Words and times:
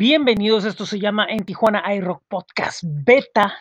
Bienvenidos, 0.00 0.64
esto 0.64 0.86
se 0.86 0.98
llama 0.98 1.26
En 1.28 1.44
Tijuana 1.44 1.84
iRock 1.94 2.22
Podcast 2.26 2.82
Beta 2.86 3.52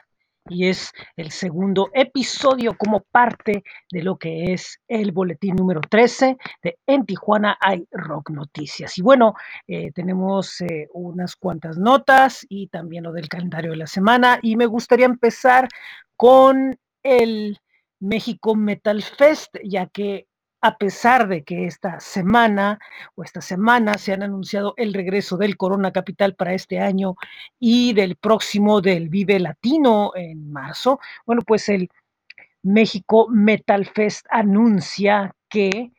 y 0.47 0.70
es 0.70 0.94
el 1.18 1.31
segundo 1.31 1.89
episodio 1.94 2.78
como 2.78 3.02
parte 3.02 3.65
de 3.92 4.04
lo 4.04 4.18
que 4.18 4.54
es 4.54 4.79
el 4.88 5.12
boletín 5.12 5.57
número 5.57 5.81
13 5.81 6.38
de 6.63 6.79
En 6.88 7.05
Tijuana 7.05 7.57
iRock 7.62 8.29
Noticias. 8.29 8.97
Y 8.97 9.02
bueno, 9.02 9.33
eh, 9.67 9.91
tenemos 9.91 10.62
eh, 10.62 10.88
unas 10.94 11.36
cuantas 11.36 11.78
notas 11.78 12.46
y 12.48 12.68
también 12.68 13.04
lo 13.04 13.12
del 13.12 13.28
calendario 13.28 13.71
de 13.71 13.78
la 13.78 13.88
semana 13.88 14.40
y 14.42 14.56
me 14.56 14.66
gustaría 14.66 15.08
empezar 15.08 15.68
con 16.16 16.80
el 17.04 17.60
México 18.00 18.56
Metal 18.56 19.04
Fest, 19.04 19.58
ya 19.62 19.88
que 19.88 20.29
a 20.62 20.78
pesar 20.78 21.28
de 21.28 21.44
que 21.44 21.66
esta 21.66 22.00
semana 22.00 22.80
o 23.16 23.23
esta 23.23 23.42
semana 23.42 23.98
se 23.98 24.14
han 24.14 24.23
anunciado 24.23 24.74
el 24.78 24.93
regreso 24.93 25.38
del 25.38 25.57
Corona 25.57 25.92
Capital 25.92 26.36
para 26.36 26.54
este 26.54 26.79
año 26.79 27.16
y 27.60 27.93
del 27.93 28.16
próximo 28.18 28.82
del 28.82 29.10
Vive 29.10 29.39
Latino 29.39 30.11
en 30.16 30.52
marzo, 30.52 31.00
bueno, 31.25 31.42
pues 31.43 31.69
el 31.69 31.89
México 32.61 33.28
Metal 33.30 33.86
Fest 33.86 34.25
anuncia 34.30 35.33
que 35.47 35.92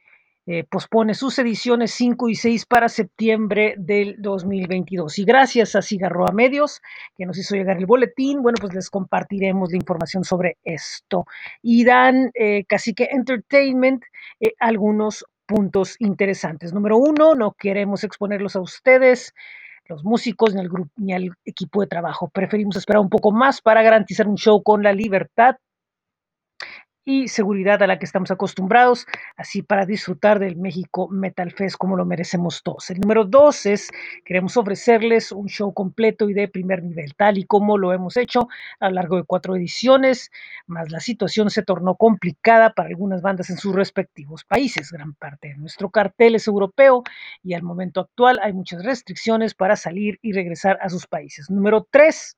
eh, 0.52 0.64
pospone 0.68 1.14
sus 1.14 1.38
ediciones 1.38 1.92
5 1.92 2.28
y 2.28 2.34
6 2.34 2.66
para 2.66 2.88
septiembre 2.88 3.76
del 3.78 4.16
2022. 4.18 5.20
Y 5.20 5.24
gracias 5.24 5.76
a 5.76 5.80
Cigarroa 5.80 6.32
Medios, 6.32 6.80
que 7.16 7.24
nos 7.24 7.38
hizo 7.38 7.54
llegar 7.54 7.76
el 7.76 7.86
boletín, 7.86 8.42
bueno, 8.42 8.56
pues 8.60 8.74
les 8.74 8.90
compartiremos 8.90 9.70
la 9.70 9.76
información 9.76 10.24
sobre 10.24 10.58
esto. 10.64 11.24
Y 11.62 11.84
dan 11.84 12.32
eh, 12.34 12.64
Entertainment 12.68 14.02
eh, 14.40 14.54
algunos 14.58 15.24
puntos 15.46 15.94
interesantes. 16.00 16.72
Número 16.72 16.96
uno, 16.96 17.36
no 17.36 17.52
queremos 17.52 18.02
exponerlos 18.02 18.56
a 18.56 18.60
ustedes 18.60 19.32
los 19.84 20.02
músicos 20.02 20.52
ni 20.52 20.62
al 20.62 20.68
grupo 20.68 20.90
ni 20.96 21.12
al 21.12 21.30
equipo 21.44 21.80
de 21.80 21.86
trabajo. 21.86 22.28
Preferimos 22.28 22.74
esperar 22.74 23.02
un 23.02 23.08
poco 23.08 23.30
más 23.30 23.62
para 23.62 23.82
garantizar 23.82 24.26
un 24.26 24.36
show 24.36 24.64
con 24.64 24.82
la 24.82 24.92
libertad 24.92 25.54
y 27.10 27.26
seguridad 27.26 27.82
a 27.82 27.88
la 27.88 27.98
que 27.98 28.04
estamos 28.04 28.30
acostumbrados, 28.30 29.04
así 29.36 29.62
para 29.62 29.84
disfrutar 29.84 30.38
del 30.38 30.56
México 30.56 31.08
Metal 31.08 31.50
Fest 31.50 31.76
como 31.76 31.96
lo 31.96 32.04
merecemos 32.04 32.62
todos. 32.62 32.88
El 32.90 33.00
número 33.00 33.24
dos 33.24 33.66
es, 33.66 33.90
queremos 34.24 34.56
ofrecerles 34.56 35.32
un 35.32 35.48
show 35.48 35.74
completo 35.74 36.30
y 36.30 36.34
de 36.34 36.46
primer 36.46 36.84
nivel, 36.84 37.16
tal 37.16 37.36
y 37.36 37.44
como 37.46 37.78
lo 37.78 37.92
hemos 37.92 38.16
hecho 38.16 38.48
a 38.78 38.90
lo 38.90 38.94
largo 38.94 39.16
de 39.16 39.24
cuatro 39.24 39.56
ediciones, 39.56 40.30
más 40.68 40.92
la 40.92 41.00
situación 41.00 41.50
se 41.50 41.64
tornó 41.64 41.96
complicada 41.96 42.74
para 42.74 42.90
algunas 42.90 43.22
bandas 43.22 43.50
en 43.50 43.56
sus 43.56 43.74
respectivos 43.74 44.44
países. 44.44 44.92
Gran 44.92 45.14
parte 45.14 45.48
de 45.48 45.56
nuestro 45.56 45.90
cartel 45.90 46.36
es 46.36 46.46
europeo 46.46 47.02
y 47.42 47.54
al 47.54 47.64
momento 47.64 48.00
actual 48.00 48.38
hay 48.40 48.52
muchas 48.52 48.84
restricciones 48.84 49.54
para 49.54 49.74
salir 49.74 50.20
y 50.22 50.32
regresar 50.32 50.78
a 50.80 50.88
sus 50.88 51.08
países. 51.08 51.50
Número 51.50 51.88
tres, 51.90 52.36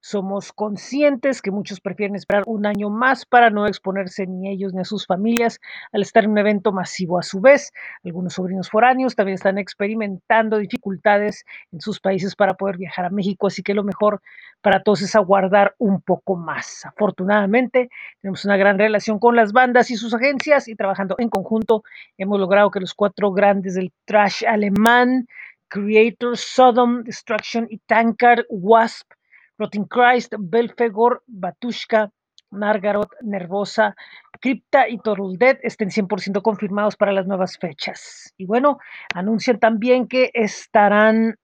somos 0.00 0.52
conscientes 0.52 1.42
que 1.42 1.50
muchos 1.50 1.80
prefieren 1.80 2.16
esperar 2.16 2.44
un 2.46 2.66
año 2.66 2.90
más 2.90 3.26
para 3.26 3.50
no 3.50 3.66
exponerse 3.66 4.26
ni 4.26 4.48
ellos 4.48 4.72
ni 4.72 4.80
a 4.80 4.84
sus 4.84 5.06
familias 5.06 5.60
al 5.92 6.02
estar 6.02 6.24
en 6.24 6.30
un 6.30 6.38
evento 6.38 6.72
masivo. 6.72 7.18
A 7.18 7.22
su 7.22 7.40
vez, 7.40 7.72
algunos 8.04 8.34
sobrinos 8.34 8.70
foráneos 8.70 9.16
también 9.16 9.34
están 9.34 9.58
experimentando 9.58 10.58
dificultades 10.58 11.44
en 11.72 11.80
sus 11.80 12.00
países 12.00 12.36
para 12.36 12.54
poder 12.54 12.76
viajar 12.78 13.06
a 13.06 13.10
México, 13.10 13.48
así 13.48 13.62
que 13.62 13.74
lo 13.74 13.84
mejor 13.84 14.20
para 14.60 14.82
todos 14.82 15.02
es 15.02 15.14
aguardar 15.16 15.74
un 15.78 16.00
poco 16.00 16.36
más. 16.36 16.84
Afortunadamente, 16.84 17.88
tenemos 18.20 18.44
una 18.44 18.56
gran 18.56 18.78
relación 18.78 19.18
con 19.18 19.36
las 19.36 19.52
bandas 19.52 19.90
y 19.90 19.96
sus 19.96 20.14
agencias 20.14 20.68
y 20.68 20.74
trabajando 20.74 21.16
en 21.18 21.28
conjunto 21.28 21.82
hemos 22.16 22.38
logrado 22.38 22.70
que 22.70 22.80
los 22.80 22.94
cuatro 22.94 23.32
grandes 23.32 23.74
del 23.74 23.92
trash 24.04 24.44
alemán, 24.46 25.26
Creator, 25.68 26.36
Sodom, 26.36 27.02
Destruction 27.04 27.66
y 27.68 27.78
Tankard, 27.78 28.44
Wasp, 28.48 29.12
Rotten 29.58 29.84
Christ, 29.84 30.34
Belfegor, 30.38 31.22
Batushka, 31.26 32.10
Nargarot, 32.50 33.10
Nervosa, 33.22 33.94
Crypta 34.40 34.88
y 34.88 34.98
Toruldet 34.98 35.58
estén 35.62 35.90
100% 35.90 36.42
confirmados 36.42 36.96
para 36.96 37.12
las 37.12 37.26
nuevas 37.26 37.58
fechas. 37.58 38.32
Y 38.36 38.46
bueno, 38.46 38.78
anuncian 39.14 39.58
también 39.58 40.06
que 40.06 40.30
estarán 40.32 41.36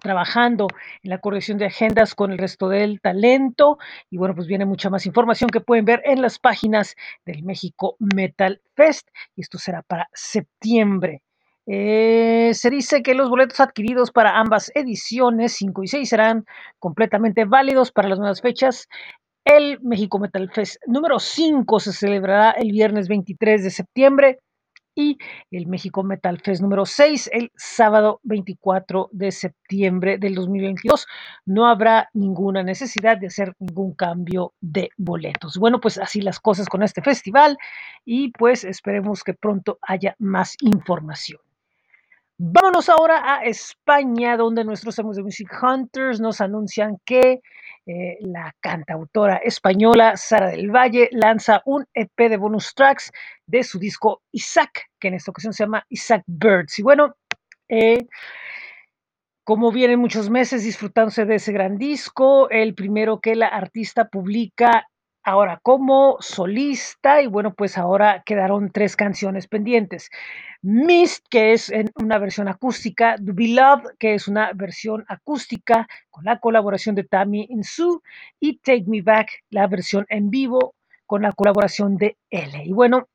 trabajando 0.00 0.66
en 1.02 1.10
la 1.10 1.18
corrección 1.18 1.58
de 1.58 1.66
agendas 1.66 2.14
con 2.14 2.32
el 2.32 2.38
resto 2.38 2.68
del 2.68 3.00
talento. 3.00 3.78
Y 4.10 4.18
bueno, 4.18 4.34
pues 4.34 4.46
viene 4.46 4.64
mucha 4.64 4.90
más 4.90 5.06
información 5.06 5.50
que 5.50 5.60
pueden 5.60 5.84
ver 5.84 6.02
en 6.04 6.22
las 6.22 6.38
páginas 6.38 6.96
del 7.24 7.42
México 7.42 7.96
Metal 7.98 8.60
Fest. 8.74 9.08
Y 9.36 9.42
esto 9.42 9.58
será 9.58 9.82
para 9.82 10.08
septiembre. 10.12 11.22
Eh, 11.72 12.50
se 12.52 12.68
dice 12.68 13.00
que 13.00 13.14
los 13.14 13.30
boletos 13.30 13.60
adquiridos 13.60 14.10
para 14.10 14.40
ambas 14.40 14.72
ediciones, 14.74 15.52
5 15.52 15.84
y 15.84 15.86
6, 15.86 16.08
serán 16.08 16.44
completamente 16.80 17.44
válidos 17.44 17.92
para 17.92 18.08
las 18.08 18.18
nuevas 18.18 18.40
fechas. 18.40 18.88
El 19.44 19.78
México 19.80 20.18
Metal 20.18 20.50
Fest 20.50 20.82
número 20.88 21.20
5 21.20 21.78
se 21.78 21.92
celebrará 21.92 22.50
el 22.50 22.72
viernes 22.72 23.06
23 23.06 23.62
de 23.62 23.70
septiembre 23.70 24.40
y 24.96 25.18
el 25.52 25.68
México 25.68 26.02
Metal 26.02 26.40
Fest 26.40 26.60
número 26.60 26.86
6 26.86 27.30
el 27.32 27.52
sábado 27.54 28.18
24 28.24 29.08
de 29.12 29.30
septiembre 29.30 30.18
del 30.18 30.34
2022. 30.34 31.06
No 31.46 31.68
habrá 31.68 32.10
ninguna 32.14 32.64
necesidad 32.64 33.16
de 33.16 33.28
hacer 33.28 33.54
ningún 33.60 33.94
cambio 33.94 34.54
de 34.60 34.90
boletos. 34.96 35.56
Bueno, 35.56 35.80
pues 35.80 35.98
así 35.98 36.20
las 36.20 36.40
cosas 36.40 36.68
con 36.68 36.82
este 36.82 37.00
festival 37.00 37.58
y 38.04 38.32
pues 38.32 38.64
esperemos 38.64 39.22
que 39.22 39.34
pronto 39.34 39.78
haya 39.82 40.16
más 40.18 40.56
información. 40.62 41.38
Vámonos 42.42 42.88
ahora 42.88 43.34
a 43.34 43.44
España, 43.44 44.34
donde 44.38 44.64
nuestros 44.64 44.98
amigos 44.98 45.16
de 45.16 45.24
Music 45.24 45.50
Hunters 45.62 46.20
nos 46.20 46.40
anuncian 46.40 46.96
que 47.04 47.42
eh, 47.84 48.16
la 48.20 48.56
cantautora 48.60 49.36
española 49.44 50.16
Sara 50.16 50.48
del 50.48 50.70
Valle 50.70 51.10
lanza 51.12 51.60
un 51.66 51.84
EP 51.92 52.16
de 52.16 52.38
bonus 52.38 52.74
tracks 52.74 53.12
de 53.46 53.62
su 53.62 53.78
disco 53.78 54.22
Isaac, 54.32 54.86
que 54.98 55.08
en 55.08 55.14
esta 55.16 55.32
ocasión 55.32 55.52
se 55.52 55.64
llama 55.64 55.84
Isaac 55.90 56.22
Birds. 56.26 56.78
Y 56.78 56.82
bueno, 56.82 57.14
eh, 57.68 58.06
como 59.44 59.70
vienen 59.70 60.00
muchos 60.00 60.30
meses 60.30 60.64
disfrutándose 60.64 61.26
de 61.26 61.34
ese 61.34 61.52
gran 61.52 61.76
disco, 61.76 62.48
el 62.48 62.74
primero 62.74 63.20
que 63.20 63.36
la 63.36 63.48
artista 63.48 64.08
publica 64.08 64.88
ahora 65.22 65.60
como 65.62 66.16
solista 66.20 67.22
y 67.22 67.26
bueno, 67.26 67.54
pues 67.54 67.78
ahora 67.78 68.22
quedaron 68.24 68.70
tres 68.72 68.96
canciones 68.96 69.46
pendientes. 69.46 70.10
Mist, 70.62 71.26
que 71.30 71.52
es 71.52 71.70
en 71.70 71.90
una 71.94 72.18
versión 72.18 72.48
acústica, 72.48 73.16
Beloved, 73.20 73.96
que 73.98 74.14
es 74.14 74.28
una 74.28 74.52
versión 74.54 75.04
acústica 75.08 75.88
con 76.10 76.24
la 76.24 76.38
colaboración 76.38 76.94
de 76.94 77.04
Tammy 77.04 77.46
Insu 77.48 78.02
y 78.38 78.58
Take 78.58 78.84
Me 78.86 79.02
Back, 79.02 79.28
la 79.50 79.66
versión 79.66 80.06
en 80.08 80.30
vivo 80.30 80.74
con 81.06 81.22
la 81.22 81.32
colaboración 81.32 81.96
de 81.96 82.16
L. 82.30 82.62
Y 82.64 82.72
bueno, 82.72 83.08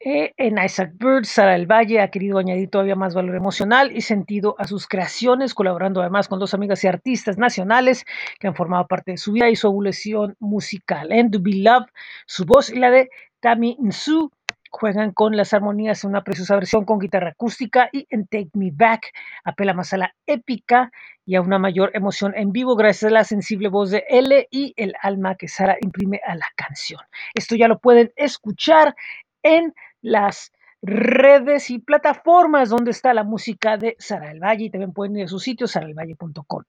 eh, 0.00 0.32
en 0.36 0.58
Isaac 0.58 0.92
Bird, 0.94 1.24
Sara 1.24 1.52
del 1.52 1.70
Valle 1.70 2.00
ha 2.00 2.10
querido 2.10 2.38
añadir 2.38 2.70
todavía 2.70 2.96
más 2.96 3.14
valor 3.14 3.36
emocional 3.36 3.92
y 3.92 4.00
sentido 4.00 4.54
a 4.58 4.66
sus 4.66 4.86
creaciones, 4.86 5.54
colaborando 5.54 6.00
además 6.00 6.28
con 6.28 6.38
dos 6.38 6.54
amigas 6.54 6.82
y 6.84 6.88
artistas 6.88 7.38
nacionales 7.38 8.04
que 8.40 8.48
han 8.48 8.54
formado 8.54 8.86
parte 8.86 9.12
de 9.12 9.16
su 9.16 9.32
vida 9.32 9.48
y 9.48 9.56
su 9.56 9.66
evolución 9.66 10.36
musical. 10.40 11.12
En 11.12 11.30
To 11.30 11.40
Be 11.40 11.56
Love, 11.56 11.86
su 12.26 12.44
voz 12.44 12.70
y 12.70 12.78
la 12.78 12.90
de 12.90 13.10
Tammy 13.40 13.76
Nsu 13.80 14.30
juegan 14.72 15.12
con 15.12 15.36
las 15.36 15.52
armonías 15.52 16.02
en 16.02 16.10
una 16.10 16.24
preciosa 16.24 16.56
versión 16.56 16.84
con 16.84 16.98
guitarra 16.98 17.30
acústica 17.30 17.90
y 17.92 18.06
en 18.10 18.26
Take 18.26 18.50
Me 18.54 18.70
Back 18.72 19.12
apela 19.44 19.74
más 19.74 19.92
a 19.92 19.98
la 19.98 20.14
épica 20.26 20.90
y 21.26 21.36
a 21.36 21.42
una 21.42 21.58
mayor 21.58 21.90
emoción 21.94 22.32
en 22.34 22.52
vivo 22.52 22.74
gracias 22.74 23.10
a 23.10 23.14
la 23.14 23.24
sensible 23.24 23.68
voz 23.68 23.90
de 23.90 24.04
L 24.08 24.48
y 24.50 24.72
el 24.76 24.94
alma 25.02 25.36
que 25.36 25.46
Sara 25.46 25.76
imprime 25.80 26.20
a 26.26 26.34
la 26.34 26.46
canción. 26.56 27.00
Esto 27.34 27.54
ya 27.54 27.68
lo 27.68 27.78
pueden 27.78 28.12
escuchar 28.16 28.96
en 29.42 29.74
las 30.00 30.52
redes 30.82 31.70
y 31.70 31.78
plataformas 31.78 32.68
donde 32.68 32.90
está 32.90 33.14
la 33.14 33.24
música 33.24 33.76
de 33.76 33.96
Sara 33.98 34.28
del 34.28 34.40
Valle 34.40 34.64
y 34.64 34.70
también 34.70 34.92
pueden 34.92 35.16
ir 35.16 35.24
a 35.24 35.28
su 35.28 35.38
sitio 35.38 35.66
saradelvalle.com. 35.66 36.64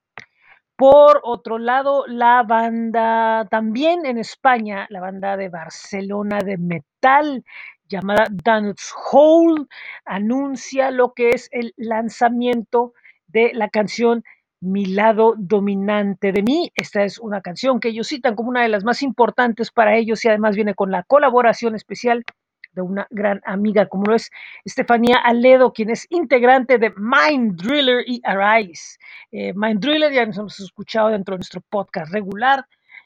Por 0.75 1.21
otro 1.23 1.59
lado, 1.59 2.05
la 2.07 2.43
banda 2.43 3.47
también 3.49 4.05
en 4.05 4.17
España, 4.17 4.87
la 4.89 5.01
banda 5.01 5.37
de 5.37 5.49
Barcelona 5.49 6.39
de 6.39 6.57
metal 6.57 7.43
llamada 7.87 8.27
Dance 8.31 8.91
Hole 9.11 9.65
anuncia 10.05 10.89
lo 10.89 11.13
que 11.13 11.29
es 11.29 11.47
el 11.51 11.73
lanzamiento 11.77 12.93
de 13.27 13.51
la 13.53 13.69
canción 13.69 14.23
Mi 14.61 14.85
lado 14.85 15.35
dominante 15.37 16.31
de 16.31 16.41
mí. 16.41 16.71
Esta 16.75 17.03
es 17.03 17.19
una 17.19 17.41
canción 17.41 17.79
que 17.79 17.89
ellos 17.89 18.07
citan 18.07 18.35
como 18.35 18.49
una 18.49 18.63
de 18.63 18.69
las 18.69 18.83
más 18.83 19.03
importantes 19.03 19.71
para 19.71 19.95
ellos 19.95 20.23
y 20.23 20.29
además 20.29 20.55
viene 20.55 20.73
con 20.73 20.89
la 20.89 21.03
colaboración 21.03 21.75
especial 21.75 22.23
de 22.73 22.81
una 22.81 23.07
gran 23.09 23.41
amiga 23.45 23.87
como 23.87 24.05
lo 24.05 24.15
es 24.15 24.31
Estefanía 24.65 25.17
Aledo, 25.17 25.73
quien 25.73 25.89
es 25.89 26.07
integrante 26.09 26.77
de 26.77 26.93
Mind 26.97 27.61
Driller 27.61 28.03
y 28.05 28.21
Arise. 28.23 28.97
Eh, 29.31 29.53
Mind 29.55 29.79
Driller 29.79 30.11
ya 30.11 30.25
nos 30.25 30.37
hemos 30.37 30.59
escuchado 30.59 31.09
dentro 31.09 31.33
de 31.33 31.39
nuestro 31.39 31.61
podcast 31.61 32.11
regular 32.11 32.65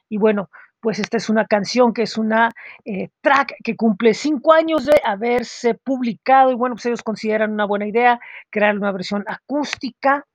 y 0.09 0.17
bueno, 0.17 0.49
pues 0.79 0.99
esta 0.99 1.17
es 1.17 1.29
una 1.29 1.45
canción 1.45 1.93
que 1.93 2.03
es 2.03 2.17
una 2.17 2.51
eh, 2.85 3.09
track 3.21 3.55
que 3.63 3.75
cumple 3.75 4.13
cinco 4.13 4.53
años 4.53 4.85
de 4.85 5.01
haberse 5.03 5.73
publicado 5.73 6.51
y 6.51 6.55
bueno, 6.55 6.75
pues 6.75 6.85
ellos 6.85 7.03
consideran 7.03 7.51
una 7.51 7.65
buena 7.65 7.87
idea 7.87 8.19
crear 8.49 8.77
una 8.77 8.91
versión 8.91 9.23
acústica 9.27 10.25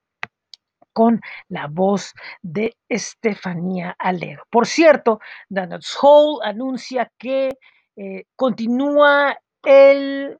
con 0.93 1.21
la 1.49 1.67
voz 1.67 2.13
de 2.41 2.75
Estefanía 2.87 3.95
Alero. 3.97 4.43
Por 4.49 4.67
cierto, 4.67 5.19
Donuts 5.49 5.97
Hall 6.01 6.39
anuncia 6.43 7.11
que 7.17 7.57
eh, 7.95 8.25
continúa 8.35 9.37
el 9.63 10.37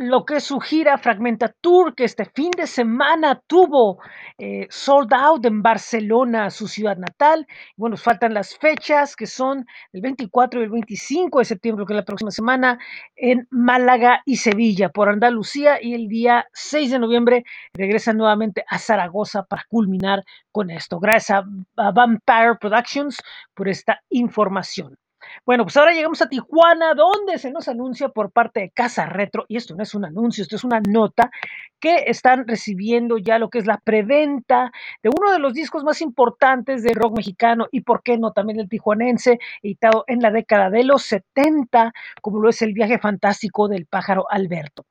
lo 0.00 0.24
que 0.24 0.36
es 0.36 0.44
su 0.44 0.58
gira 0.60 0.96
Fragmenta 0.96 1.54
Tour, 1.60 1.94
que 1.94 2.04
este 2.04 2.24
fin 2.24 2.50
de 2.52 2.66
semana 2.66 3.38
tuvo 3.46 3.98
eh, 4.38 4.66
sold 4.70 5.12
out 5.12 5.44
en 5.44 5.60
Barcelona, 5.60 6.48
su 6.48 6.68
ciudad 6.68 6.96
natal. 6.96 7.46
Bueno, 7.76 7.98
faltan 7.98 8.32
las 8.32 8.56
fechas 8.56 9.14
que 9.14 9.26
son 9.26 9.66
el 9.92 10.00
24 10.00 10.58
y 10.60 10.64
el 10.64 10.70
25 10.70 11.40
de 11.40 11.44
septiembre, 11.44 11.84
que 11.86 11.92
es 11.92 11.98
la 11.98 12.04
próxima 12.06 12.30
semana, 12.30 12.78
en 13.14 13.46
Málaga 13.50 14.22
y 14.24 14.36
Sevilla, 14.36 14.88
por 14.88 15.10
Andalucía, 15.10 15.82
y 15.82 15.92
el 15.92 16.08
día 16.08 16.46
6 16.54 16.92
de 16.92 16.98
noviembre 16.98 17.44
regresa 17.74 18.14
nuevamente 18.14 18.64
a 18.68 18.78
Zaragoza 18.78 19.42
para 19.42 19.66
culminar 19.68 20.24
con 20.50 20.70
esto. 20.70 20.98
Gracias 20.98 21.44
a 21.76 21.90
Vampire 21.92 22.56
Productions 22.58 23.18
por 23.52 23.68
esta 23.68 24.00
información. 24.08 24.96
Bueno, 25.44 25.64
pues 25.64 25.76
ahora 25.76 25.92
llegamos 25.92 26.20
a 26.22 26.28
Tijuana, 26.28 26.94
donde 26.94 27.38
se 27.38 27.50
nos 27.50 27.68
anuncia 27.68 28.08
por 28.08 28.30
parte 28.30 28.60
de 28.60 28.70
Casa 28.70 29.06
Retro, 29.06 29.44
y 29.48 29.56
esto 29.56 29.74
no 29.74 29.82
es 29.82 29.94
un 29.94 30.04
anuncio, 30.04 30.42
esto 30.42 30.56
es 30.56 30.64
una 30.64 30.80
nota, 30.88 31.30
que 31.78 32.04
están 32.06 32.46
recibiendo 32.46 33.18
ya 33.18 33.38
lo 33.38 33.48
que 33.48 33.58
es 33.58 33.66
la 33.66 33.78
preventa 33.78 34.70
de 35.02 35.08
uno 35.08 35.32
de 35.32 35.38
los 35.38 35.54
discos 35.54 35.84
más 35.84 36.00
importantes 36.02 36.82
del 36.82 36.94
rock 36.94 37.16
mexicano 37.16 37.66
y, 37.70 37.82
por 37.82 38.02
qué 38.02 38.18
no, 38.18 38.32
también 38.32 38.60
el 38.60 38.68
tijuanense, 38.68 39.38
editado 39.62 40.04
en 40.06 40.20
la 40.20 40.30
década 40.30 40.70
de 40.70 40.84
los 40.84 41.02
70, 41.02 41.92
como 42.20 42.40
lo 42.40 42.50
es 42.50 42.62
El 42.62 42.74
viaje 42.74 42.98
fantástico 42.98 43.68
del 43.68 43.86
pájaro 43.86 44.26
Alberto. 44.30 44.84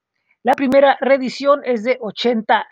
La 0.43 0.53
primera 0.53 0.97
reedición 1.01 1.61
es 1.63 1.83
de 1.83 1.97
80 1.99 2.65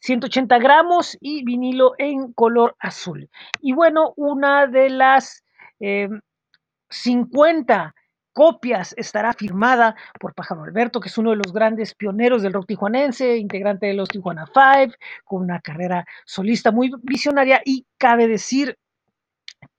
180 0.00 0.58
gramos 0.58 1.16
y 1.20 1.44
vinilo 1.44 1.92
en 1.98 2.32
color 2.32 2.74
azul. 2.78 3.28
Y 3.60 3.72
bueno, 3.72 4.14
una 4.16 4.66
de 4.66 4.88
las 4.88 5.44
eh, 5.78 6.08
50 6.90 7.94
copias 8.32 8.94
estará 8.96 9.32
firmada 9.32 9.96
por 10.18 10.34
Pájaro 10.34 10.62
Alberto, 10.62 11.00
que 11.00 11.08
es 11.08 11.18
uno 11.18 11.30
de 11.30 11.36
los 11.36 11.52
grandes 11.52 11.94
pioneros 11.94 12.42
del 12.42 12.52
rock 12.52 12.66
tijuanense, 12.68 13.36
integrante 13.36 13.86
de 13.86 13.94
los 13.94 14.08
Tijuana 14.08 14.46
Five, 14.46 14.94
con 15.24 15.42
una 15.42 15.60
carrera 15.60 16.04
solista 16.24 16.70
muy 16.70 16.92
visionaria. 17.02 17.60
Y 17.64 17.86
cabe 17.98 18.28
decir 18.28 18.78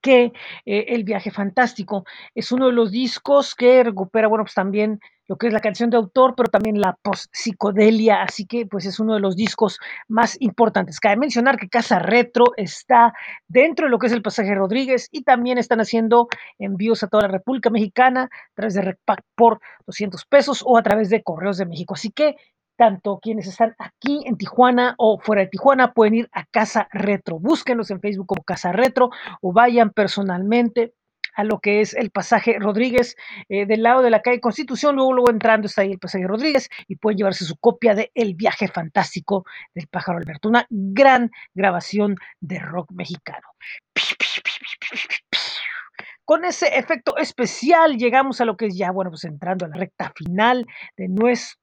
que 0.02 0.32
eh, 0.66 0.86
El 0.90 1.04
viaje 1.04 1.32
fantástico 1.32 2.06
es 2.36 2.52
uno 2.52 2.68
de 2.68 2.74
los 2.74 2.92
discos 2.92 3.56
que 3.56 3.84
recupera, 3.84 4.28
bueno, 4.28 4.44
pues 4.44 4.54
también 4.54 5.00
lo 5.32 5.38
que 5.38 5.48
es 5.48 5.54
la 5.54 5.62
canción 5.62 5.90
de 5.90 5.96
autor, 5.96 6.34
pero 6.36 6.50
también 6.50 6.82
la 6.82 6.98
post-psicodelia, 7.02 8.22
así 8.22 8.46
que 8.46 8.66
pues 8.66 8.86
es 8.86 9.00
uno 9.00 9.14
de 9.14 9.22
los 9.22 9.38
discos 9.38 9.80
más 10.10 10.36
importantes. 10.42 11.00
Cabe 11.00 11.16
mencionar 11.16 11.58
que 11.58 11.70
Casa 11.70 12.00
Retro 12.00 12.48
está 12.58 13.14
dentro 13.48 13.86
de 13.86 13.92
lo 13.92 13.98
que 13.98 14.08
es 14.08 14.12
el 14.12 14.22
Pasaje 14.22 14.54
Rodríguez 14.54 15.08
y 15.10 15.24
también 15.24 15.58
están 15.58 15.80
haciendo 15.80 16.28
envíos 16.60 17.02
a 17.04 17.08
toda 17.08 17.24
la 17.24 17.30
República 17.30 17.70
Mexicana 17.70 18.24
a 18.24 18.54
través 18.56 18.74
de 18.74 18.82
Repack 18.82 19.22
por 19.34 19.62
200 19.86 20.26
pesos 20.26 20.64
o 20.66 20.78
a 20.78 20.84
través 20.84 21.10
de 21.10 21.24
Correos 21.24 21.58
de 21.58 21.66
México. 21.66 21.94
Así 21.94 22.12
que 22.12 22.36
tanto 22.76 23.20
quienes 23.22 23.48
están 23.48 23.74
aquí 23.80 24.24
en 24.26 24.36
Tijuana 24.36 24.96
o 24.98 25.18
fuera 25.18 25.44
de 25.44 25.48
Tijuana 25.48 25.94
pueden 25.94 26.16
ir 26.16 26.30
a 26.34 26.44
Casa 26.44 26.90
Retro. 26.92 27.40
Búsquenlos 27.40 27.90
en 27.90 28.02
Facebook 28.02 28.28
como 28.28 28.44
Casa 28.44 28.74
Retro 28.74 29.12
o 29.40 29.54
vayan 29.54 29.92
personalmente 29.92 30.94
a 31.36 31.44
lo 31.44 31.60
que 31.60 31.82
es 31.82 31.94
el 31.94 32.12
pasaje 32.12 32.58
Rodríguez 32.60 33.16
eh, 33.50 33.66
del 33.66 33.84
lado 33.84 34.02
de 34.02 34.10
la 34.10 34.22
calle 34.22 34.40
Constitución, 34.40 34.96
luego, 34.96 35.14
luego 35.14 35.30
entrando 35.30 35.68
está 35.68 35.82
ahí 35.82 35.92
el 35.92 36.00
pasaje 36.00 36.28
Rodríguez 36.28 36.70
y 36.88 36.96
pueden 36.96 37.18
llevarse 37.18 37.46
su 37.46 37.58
copia 37.58 37.94
de 37.94 38.12
El 38.14 38.36
viaje 38.36 38.68
fantástico 38.68 39.46
del 39.74 39.88
pájaro 39.88 40.18
Alberto, 40.18 40.50
una 40.50 40.66
gran 40.70 41.32
grabación 41.54 42.16
de 42.40 42.60
rock 42.60 42.92
mexicano. 42.92 43.48
Con 46.26 46.46
ese 46.46 46.78
efecto 46.78 47.18
especial 47.18 47.98
llegamos 47.98 48.40
a 48.40 48.46
lo 48.46 48.56
que 48.56 48.68
es 48.68 48.78
ya, 48.78 48.92
bueno, 48.92 49.12
pues 49.12 49.26
entrando 49.26 49.66
a 49.66 49.70
la 49.70 49.76
recta 49.76 50.14
final 50.16 50.66
de 50.96 51.08
nuestro 51.10 51.61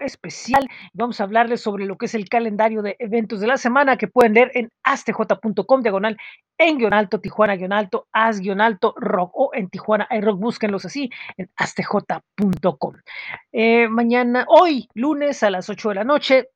especial. 0.00 0.68
Vamos 0.92 1.20
a 1.20 1.24
hablarles 1.24 1.60
sobre 1.60 1.86
lo 1.86 1.96
que 1.96 2.06
es 2.06 2.14
el 2.14 2.28
calendario 2.28 2.82
de 2.82 2.96
eventos 2.98 3.40
de 3.40 3.46
la 3.46 3.56
semana 3.56 3.96
que 3.96 4.08
pueden 4.08 4.34
leer 4.34 4.50
en 4.54 4.70
astj.com, 4.82 5.82
diagonal 5.82 6.16
en 6.58 6.78
guion 6.78 6.92
alto, 6.92 7.20
Tijuana 7.20 7.56
guion 7.56 7.72
alto, 7.72 8.06
as 8.12 8.40
guion 8.40 8.60
alto, 8.60 8.94
rock 8.96 9.32
o 9.34 9.50
en 9.54 9.68
Tijuana 9.68 10.06
hay 10.10 10.20
rock, 10.20 10.38
búsquenlos 10.38 10.84
así 10.84 11.10
en 11.36 11.50
astj.com. 11.56 12.94
Eh, 13.52 13.88
mañana, 13.88 14.44
hoy, 14.48 14.88
lunes 14.94 15.42
a 15.42 15.50
las 15.50 15.68
8 15.68 15.88
de 15.88 15.94
la 15.94 16.04
noche, 16.04 16.48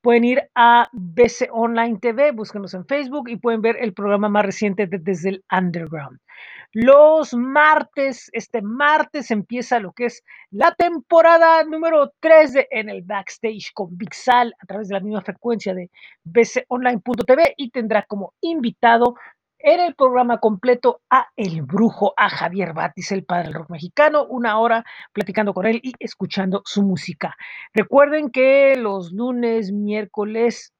pueden 0.00 0.24
ir 0.24 0.42
a 0.54 0.88
BC 0.92 1.48
Online 1.50 1.98
TV, 1.98 2.32
búsquenos 2.32 2.74
en 2.74 2.86
Facebook 2.86 3.28
y 3.28 3.36
pueden 3.36 3.62
ver 3.62 3.76
el 3.80 3.92
programa 3.92 4.28
más 4.28 4.44
reciente 4.44 4.86
de 4.86 4.98
Desde 4.98 5.30
el 5.30 5.44
Underground. 5.50 6.20
Los 6.72 7.32
martes, 7.32 8.28
este 8.32 8.60
martes 8.60 9.30
empieza 9.30 9.80
lo 9.80 9.92
que 9.92 10.06
es 10.06 10.22
la 10.50 10.74
temporada 10.74 11.64
número 11.64 12.12
3 12.20 12.52
de 12.52 12.68
En 12.70 12.90
el 12.90 13.02
Backstage 13.02 13.72
con 13.72 13.96
Vixal 13.96 14.54
a 14.60 14.66
través 14.66 14.88
de 14.88 14.94
la 14.94 15.00
misma 15.00 15.22
frecuencia 15.22 15.74
de 15.74 15.90
bconline.tv 16.24 17.54
y 17.56 17.70
tendrá 17.70 18.02
como 18.02 18.34
invitado 18.42 19.14
en 19.60 19.80
el 19.80 19.94
programa 19.94 20.38
completo 20.38 21.00
a 21.10 21.28
El 21.36 21.62
Brujo, 21.62 22.12
a 22.16 22.28
Javier 22.28 22.74
Batis, 22.74 23.12
el 23.12 23.24
padre 23.24 23.44
del 23.44 23.54
rock 23.54 23.70
mexicano, 23.70 24.26
una 24.26 24.60
hora 24.60 24.84
platicando 25.12 25.54
con 25.54 25.66
él 25.66 25.80
y 25.82 25.94
escuchando 25.98 26.62
su 26.66 26.82
música. 26.82 27.34
Recuerden 27.72 28.30
que 28.30 28.76
los 28.76 29.12
lunes, 29.12 29.72
miércoles 29.72 30.74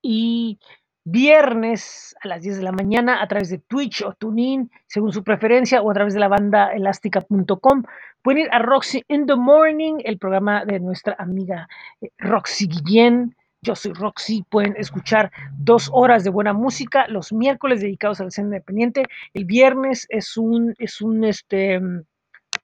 y 0.00 0.58
viernes 1.04 2.14
a 2.22 2.28
las 2.28 2.42
10 2.42 2.58
de 2.58 2.62
la 2.62 2.72
mañana 2.72 3.22
a 3.22 3.28
través 3.28 3.50
de 3.50 3.58
Twitch 3.58 4.02
o 4.02 4.12
TuneIn, 4.14 4.70
según 4.86 5.12
su 5.12 5.24
preferencia, 5.24 5.82
o 5.82 5.90
a 5.90 5.94
través 5.94 6.14
de 6.14 6.20
la 6.20 6.28
banda 6.28 6.72
elástica.com. 6.72 7.82
Pueden 8.22 8.42
ir 8.42 8.48
a 8.52 8.60
Roxy 8.60 9.02
in 9.08 9.26
the 9.26 9.34
Morning, 9.34 9.96
el 10.04 10.18
programa 10.18 10.64
de 10.64 10.78
nuestra 10.78 11.16
amiga 11.18 11.68
eh, 12.00 12.10
Roxy 12.18 12.68
Guillén. 12.68 13.34
Yo 13.64 13.76
soy 13.76 13.92
Roxy, 13.92 14.44
pueden 14.48 14.74
escuchar 14.76 15.30
dos 15.56 15.88
horas 15.92 16.24
de 16.24 16.30
buena 16.30 16.52
música 16.52 17.06
los 17.08 17.32
miércoles 17.32 17.80
dedicados 17.80 18.20
a 18.20 18.24
la 18.24 18.28
escena 18.28 18.48
independiente. 18.48 19.04
El 19.34 19.44
viernes 19.44 20.06
es 20.08 20.36
un, 20.36 20.74
es 20.78 21.00
un 21.00 21.24
este, 21.24 21.80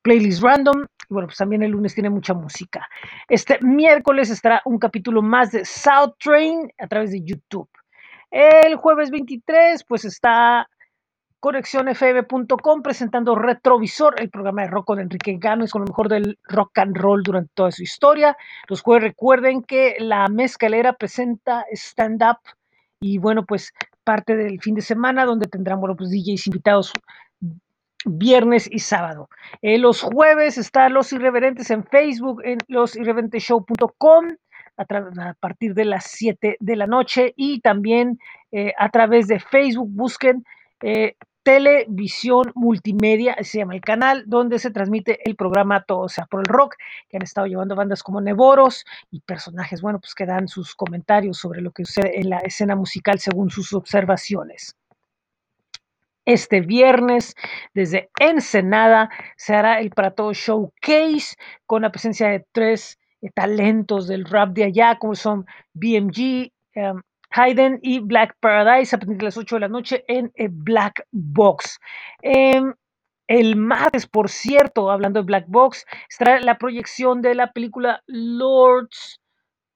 playlist 0.03 0.43
random. 0.43 0.87
Y 1.09 1.15
bueno, 1.15 1.29
pues 1.29 1.39
también 1.39 1.63
el 1.63 1.71
lunes 1.71 1.95
tiene 1.95 2.11
mucha 2.11 2.35
música. 2.35 2.89
Este 3.29 3.59
miércoles 3.63 4.31
estará 4.31 4.61
un 4.65 4.79
capítulo 4.79 5.23
más 5.23 5.53
de 5.53 5.65
South 5.65 6.15
Train 6.19 6.71
a 6.79 6.87
través 6.87 7.13
de 7.13 7.23
YouTube. 7.23 7.69
El 8.31 8.77
jueves 8.77 9.11
23, 9.11 9.85
pues 9.85 10.05
está 10.05 10.69
conexionfm.com 11.41 12.83
presentando 12.83 13.35
Retrovisor, 13.37 14.21
el 14.21 14.29
programa 14.29 14.63
de 14.63 14.69
rock 14.69 14.87
con 14.87 15.01
Enrique 15.01 15.37
Gámez, 15.39 15.71
con 15.71 15.83
lo 15.83 15.87
mejor 15.87 16.09
del 16.09 16.39
rock 16.45 16.79
and 16.79 16.97
roll 16.97 17.23
durante 17.23 17.51
toda 17.55 17.71
su 17.71 17.83
historia. 17.83 18.37
Los 18.69 18.83
jueves 18.83 19.05
recuerden 19.05 19.63
que 19.63 19.97
la 20.01 20.27
mezcalera 20.29 20.95
presenta 20.95 21.65
stand-up 21.73 22.39
y 23.01 23.19
bueno, 23.19 23.45
pues 23.45 23.73
parte 24.03 24.37
del 24.37 24.61
fin 24.61 24.75
de 24.75 24.83
semana 24.83 25.25
donde 25.25 25.47
tendrán, 25.47 25.81
bueno, 25.81 25.97
pues 25.97 26.11
DJs 26.11 26.49
invitados 26.49 26.93
viernes 28.05 28.69
y 28.71 28.81
sábado. 28.81 29.29
Eh, 29.63 29.79
los 29.79 30.03
jueves 30.03 30.59
están 30.59 30.95
Los 30.95 31.13
Irreverentes 31.13 31.71
en 31.71 31.85
Facebook, 31.85 32.41
en 32.45 32.59
losirreverenteshow.com 32.69 34.29
a, 34.79 35.35
partir 35.35 35.75
de 35.75 35.85
las 35.85 36.05
7 36.05 36.57
de 36.59 36.77
la 36.77 36.87
noche 36.87 37.35
y 37.37 37.61
también 37.61 38.19
eh, 38.53 38.73
a 38.79 38.89
través 38.91 39.29
de 39.29 39.41
Facebook 39.41 39.89
busquen 39.91 40.45
eh, 40.83 41.17
Televisión 41.43 42.53
Multimedia, 42.55 43.35
se 43.43 43.59
llama 43.59 43.75
el 43.75 43.81
canal, 43.81 44.25
donde 44.27 44.59
se 44.59 44.71
transmite 44.71 45.19
el 45.25 45.35
programa 45.35 45.83
Todo 45.83 46.09
sea 46.09 46.27
por 46.27 46.41
el 46.41 46.47
rock, 46.47 46.75
que 47.09 47.17
han 47.17 47.23
estado 47.23 47.47
llevando 47.47 47.75
bandas 47.75 48.03
como 48.03 48.21
Nevoros 48.21 48.85
y 49.11 49.21
personajes, 49.21 49.81
bueno, 49.81 49.99
pues 49.99 50.15
que 50.15 50.27
dan 50.27 50.47
sus 50.47 50.75
comentarios 50.75 51.39
sobre 51.39 51.63
lo 51.63 51.71
que 51.71 51.87
sucede 51.87 52.21
en 52.21 52.29
la 52.29 52.39
escena 52.41 52.77
musical 52.77 53.19
según 53.19 53.49
sus 53.49 53.73
observaciones. 53.73 54.77
Este 56.27 56.61
viernes, 56.61 57.35
desde 57.73 58.11
Ensenada, 58.21 59.09
se 59.39 59.55
hará 59.55 59.81
el 59.81 59.89
Para 59.89 60.11
Todo 60.11 60.35
Showcase 60.35 61.37
con 61.65 61.81
la 61.81 61.91
presencia 61.91 62.29
de 62.29 62.45
tres 62.53 62.99
talentos 63.35 64.07
del 64.07 64.25
rap 64.25 64.51
de 64.51 64.65
allá, 64.65 64.99
como 64.99 65.15
son 65.15 65.47
BMG, 65.75 66.53
um, 66.77 67.01
Hayden 67.31 67.79
y 67.83 68.01
Black 68.01 68.37
Paradise 68.41 68.95
a 68.95 68.99
partir 68.99 69.19
de 69.19 69.25
las 69.25 69.37
8 69.37 69.57
de 69.57 69.61
la 69.61 69.69
noche 69.69 70.05
en 70.09 70.33
eh, 70.35 70.49
Black 70.51 71.07
Box. 71.13 71.79
Eh, 72.23 72.63
el 73.27 73.57
martes, 73.57 74.07
por 74.07 74.31
cierto, 74.31 74.91
hablando 74.91 75.21
de 75.21 75.27
Black 75.27 75.45
Box, 75.49 75.85
estará 76.09 76.41
la 76.41 76.57
proyección 76.57 77.21
de 77.21 77.35
la 77.35 77.53
película 77.53 78.03
Lords 78.07 79.21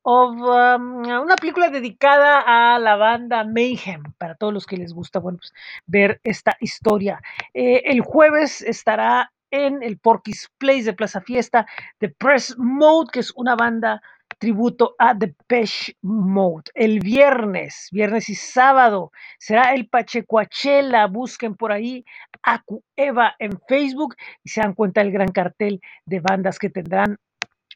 of 0.05 0.33
um, 0.33 1.07
una 1.07 1.37
película 1.37 1.69
dedicada 1.69 2.41
a 2.75 2.79
la 2.79 2.97
banda 2.97 3.45
Mayhem, 3.45 4.03
para 4.19 4.35
todos 4.35 4.53
los 4.53 4.67
que 4.67 4.77
les 4.77 4.93
gusta 4.93 5.21
bueno, 5.21 5.39
pues, 5.39 5.53
ver 5.87 6.21
esta 6.25 6.57
historia. 6.61 7.21
Eh, 7.55 7.83
el 7.87 8.01
jueves 8.01 8.63
estará 8.63 9.33
en 9.53 9.83
el 9.83 9.99
Porky's 9.99 10.51
Place 10.59 10.83
de 10.83 10.95
Plaza 10.95 11.21
Fiesta, 11.21 11.67
The 11.99 12.09
Press 12.09 12.57
Mode, 12.59 13.11
que 13.13 13.21
es 13.21 13.33
una 13.37 13.55
banda 13.55 14.03
tributo 14.39 14.97
a 14.99 15.15
Depeche 15.15 15.97
Mode. 16.03 16.71
El 16.75 16.99
viernes, 16.99 17.89
viernes 17.93 18.29
y 18.29 18.35
sábado, 18.35 19.13
será 19.39 19.75
el 19.75 19.89
Pachecoachela. 19.89 21.07
Busquen 21.07 21.55
por 21.55 21.71
ahí 21.71 22.05
a 22.43 22.63
Cueva 22.63 23.37
en 23.39 23.61
Facebook 23.69 24.17
y 24.43 24.49
se 24.49 24.61
dan 24.61 24.75
cuenta 24.75 25.03
del 25.03 25.13
gran 25.13 25.31
cartel 25.31 25.81
de 26.07 26.21
bandas 26.21 26.59
que 26.59 26.71
tendrán 26.71 27.19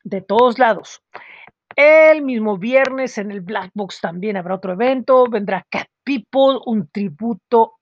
de 0.02 0.22
todos 0.22 0.58
lados. 0.58 1.02
El 1.76 2.22
mismo 2.22 2.56
viernes 2.56 3.18
en 3.18 3.30
el 3.30 3.42
Black 3.42 3.70
Box 3.74 4.00
también 4.00 4.36
habrá 4.36 4.54
otro 4.54 4.72
evento. 4.72 5.26
Vendrá 5.28 5.66
Cat 5.68 5.88
People, 6.04 6.58
un 6.64 6.88
tributo 6.88 7.74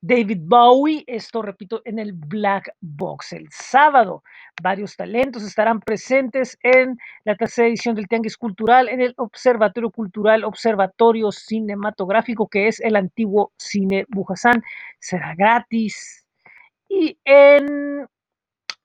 David 0.00 0.40
Bowie. 0.42 1.04
Esto, 1.06 1.42
repito, 1.42 1.82
en 1.84 1.98
el 1.98 2.12
Black 2.12 2.74
Box. 2.80 3.32
El 3.32 3.48
sábado, 3.50 4.22
varios 4.62 4.96
talentos 4.96 5.42
estarán 5.42 5.80
presentes 5.80 6.58
en 6.62 6.98
la 7.24 7.36
tercera 7.36 7.68
edición 7.68 7.94
del 7.94 8.08
Tianguis 8.08 8.36
Cultural 8.36 8.88
en 8.88 9.00
el 9.00 9.14
Observatorio 9.16 9.90
Cultural, 9.90 10.44
Observatorio 10.44 11.32
Cinematográfico, 11.32 12.48
que 12.48 12.68
es 12.68 12.80
el 12.80 12.96
antiguo 12.96 13.52
Cine 13.58 14.06
Bujasán. 14.08 14.62
Será 14.98 15.34
gratis. 15.34 16.24
Y 16.88 17.18
en 17.24 18.06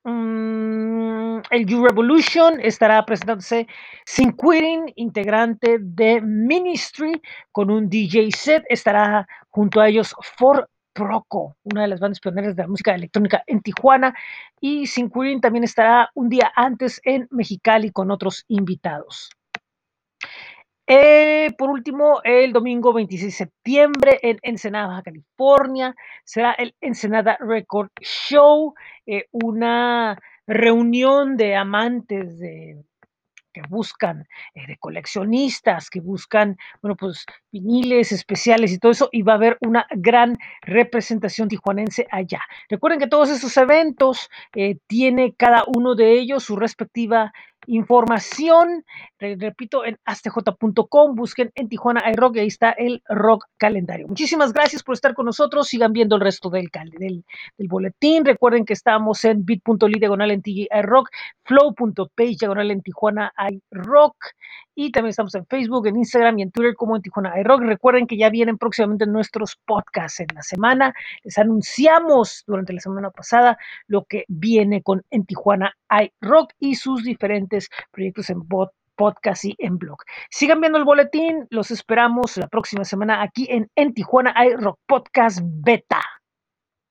Mm, 0.08 1.17
el 1.50 1.66
You 1.66 1.86
Revolution 1.86 2.60
estará 2.62 3.06
presentándose 3.06 3.68
Sin 4.06 4.34
Quitting, 4.34 4.94
integrante 4.96 5.78
de 5.80 6.22
Ministry, 6.22 7.22
con 7.52 7.70
un 7.72 7.90
DJ 7.90 8.32
set. 8.32 8.64
Estará 8.70 9.28
junto 9.50 9.80
a 9.80 9.90
ellos 9.90 10.16
For 10.38 10.70
Proco, 10.94 11.56
una 11.64 11.84
de 11.84 11.88
las 11.88 12.00
bandas 12.00 12.20
pioneras 12.20 12.56
de 12.56 12.64
la 12.64 12.68
música 12.68 12.96
electrónica 12.96 13.44
en 13.48 13.62
Tijuana. 13.62 14.14
Y 14.60 14.88
Sin 14.88 15.10
Quitting 15.10 15.42
también 15.42 15.64
estará 15.64 16.10
un 16.14 16.30
día 16.30 16.52
antes 16.56 17.00
en 17.04 17.28
Mexicali 17.32 17.92
con 17.92 18.12
otros 18.12 18.46
invitados. 18.48 19.30
Eh, 20.90 21.54
por 21.58 21.70
último, 21.70 22.22
el 22.24 22.54
domingo 22.54 22.94
26 22.94 23.34
de 23.34 23.38
septiembre 23.38 24.20
en 24.22 24.40
Ensenada, 24.42 24.88
Baja 24.88 25.04
California, 25.04 25.94
será 26.24 26.54
el 26.54 26.74
Ensenada 26.80 27.38
Record 27.42 27.90
Show, 28.00 28.74
eh, 29.06 29.26
una 29.32 30.18
reunión 30.48 31.38
de 31.38 31.56
amantes 31.56 32.40
de 32.40 32.84
que 33.58 33.62
buscan, 33.70 34.28
eh, 34.54 34.68
de 34.68 34.78
coleccionistas, 34.78 35.90
que 35.90 36.00
buscan, 36.00 36.58
bueno, 36.82 36.96
pues 36.96 37.26
viniles 37.52 38.12
especiales 38.12 38.72
y 38.72 38.78
todo 38.78 38.92
eso, 38.92 39.10
y 39.12 39.24
va 39.24 39.34
a 39.34 39.38
haber 39.38 39.58
una 39.62 39.88
gran 39.90 40.38
representación 40.62 41.48
tijuanense 41.48 42.08
allá. 42.12 42.42
Recuerden 42.70 43.00
que 43.00 43.08
todos 43.08 43.30
estos 43.30 43.58
eventos 43.58 44.30
eh, 44.56 44.78
tiene 44.86 45.34
cada 45.34 45.64
uno 45.76 45.96
de 45.96 46.12
ellos 46.20 46.44
su 46.44 46.56
respectiva 46.56 47.34
información, 47.68 48.84
repito, 49.20 49.86
en 49.86 49.98
astj.com, 50.06 51.16
busquen 51.16 51.52
en 51.56 51.70
Tijuana 51.70 52.10
iRock 52.12 52.38
y 52.38 52.40
ahí 52.40 52.48
está 52.48 52.72
el 52.72 53.04
rock 53.08 53.46
calendario. 53.58 54.08
Muchísimas 54.08 54.54
gracias 54.54 54.84
por 54.84 54.96
estar 54.96 55.14
con 55.14 55.26
nosotros, 55.26 55.68
sigan 55.68 55.94
viendo 55.94 56.16
el 56.16 56.22
resto 56.22 56.50
del, 56.50 56.70
del, 56.98 57.24
del 57.58 57.68
boletín, 57.68 58.26
recuerden 58.26 58.66
que 58.66 58.74
estamos 58.74 59.24
en 59.26 59.46
bit.ly 59.46 60.00
diagonal 60.00 60.32
en 60.32 60.42
iRock, 60.46 61.10
flow.page 61.44 62.38
diagonal 62.40 62.72
en 62.72 62.82
Tijuana 62.82 63.34
iRock, 63.72 64.16
y 64.80 64.92
también 64.92 65.10
estamos 65.10 65.34
en 65.34 65.48
Facebook, 65.48 65.88
en 65.88 65.98
Instagram 65.98 66.38
y 66.38 66.44
en 66.44 66.52
Twitter 66.52 66.76
como 66.76 66.96
en 66.96 67.02
Tijuana 67.02 67.40
iRock. 67.40 67.62
Recuerden 67.62 68.06
que 68.06 68.16
ya 68.16 68.30
vienen 68.30 68.60
próximamente 68.60 69.08
nuestros 69.08 69.58
podcasts 69.66 70.20
en 70.20 70.28
la 70.36 70.44
semana. 70.44 70.94
Les 71.24 71.36
anunciamos 71.40 72.44
durante 72.46 72.74
la 72.74 72.80
semana 72.80 73.10
pasada 73.10 73.58
lo 73.88 74.06
que 74.06 74.26
viene 74.28 74.84
con 74.84 75.04
en 75.10 75.26
Tijuana 75.26 75.76
iRock 75.90 76.54
y 76.60 76.76
sus 76.76 77.04
diferentes 77.04 77.70
proyectos 77.92 78.30
en 78.30 78.44
podcast 78.96 79.46
y 79.46 79.56
en 79.58 79.80
blog. 79.80 79.98
Sigan 80.30 80.62
viendo 80.62 80.78
el 80.78 80.86
boletín. 80.86 81.48
Los 81.50 81.72
esperamos 81.72 82.38
la 82.38 82.48
próxima 82.48 82.84
semana 82.84 83.24
aquí 83.24 83.48
en 83.50 83.72
En 83.76 83.96
Tijuana 83.96 84.36
iRock 84.46 84.78
Podcast 84.86 85.40
Beta. 85.44 86.02